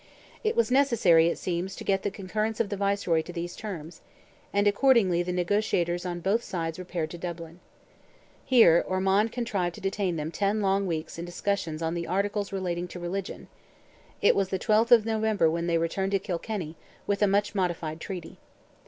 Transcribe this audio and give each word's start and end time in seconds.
It 0.43 0.55
was 0.55 0.71
necessary, 0.71 1.27
it 1.27 1.37
seems, 1.37 1.75
to 1.75 1.83
get 1.83 2.01
the 2.01 2.09
concurrence 2.09 2.59
of 2.59 2.69
the 2.69 2.75
Viceroy 2.75 3.21
to 3.21 3.31
these 3.31 3.55
terms, 3.55 4.01
and 4.51 4.65
accordingly 4.65 5.21
the 5.21 5.31
negotiators 5.31 6.07
on 6.07 6.21
both 6.21 6.41
sides 6.41 6.79
repaired 6.79 7.11
to 7.11 7.19
Dublin. 7.19 7.59
Here, 8.43 8.83
Ormond 8.87 9.31
contrived 9.31 9.75
to 9.75 9.81
detain 9.81 10.15
them 10.15 10.31
ten 10.31 10.59
long 10.59 10.87
weeks 10.87 11.19
in 11.19 11.25
discussions 11.25 11.83
on 11.83 11.93
the 11.93 12.07
articles 12.07 12.51
relating 12.51 12.87
to 12.87 12.99
religion; 12.99 13.47
it 14.23 14.35
was 14.35 14.49
the 14.49 14.57
12th 14.57 14.89
of 14.89 15.05
November 15.05 15.51
when 15.51 15.67
they 15.67 15.77
returned 15.77 16.13
to 16.13 16.17
Kilkenny, 16.19 16.75
with 17.05 17.21
a 17.21 17.27
much 17.27 17.53
modified 17.53 17.99
treaty. 18.01 18.39